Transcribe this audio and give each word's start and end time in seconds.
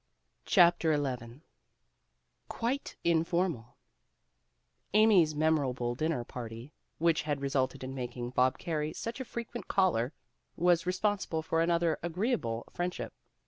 CHAPTEB 0.47 1.19
XI 1.29 1.41
QUITE 2.47 2.95
INFORMAL 3.03 3.77
AMY'S 4.95 5.35
memorable 5.35 5.93
dinner 5.93 6.23
party, 6.23 6.73
which 6.97 7.21
had 7.21 7.39
resulted 7.39 7.83
in 7.83 7.93
making 7.93 8.31
Bob 8.31 8.57
Carey 8.57 8.93
such 8.93 9.19
a 9.19 9.23
frequent 9.25 9.67
caller, 9.67 10.11
was 10.55 10.87
responsible 10.87 11.43
for 11.43 11.61
another 11.61 11.99
agreeable 12.01 12.63
friendship. 12.73 13.13